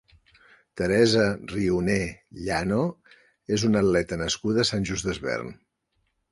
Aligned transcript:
Teresa 0.79 1.25
Rioné 1.51 1.99
Llano 2.47 2.81
és 3.59 3.69
una 3.71 3.85
atleta 3.87 4.21
nascuda 4.25 4.67
a 4.67 4.69
Sant 4.75 4.93
Just 4.93 5.11
Desvern. 5.13 5.57